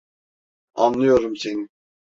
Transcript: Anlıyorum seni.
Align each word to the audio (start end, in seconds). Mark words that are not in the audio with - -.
Anlıyorum 0.75 1.35
seni. 1.35 1.67